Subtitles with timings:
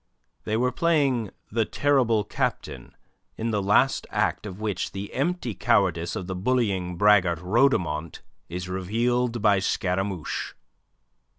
[0.45, 2.95] They were playing "The Terrible Captain,"
[3.37, 8.67] in the last act of which the empty cowardice of the bullying braggart Rhodomont is
[8.67, 10.55] revealed by Scaramouche.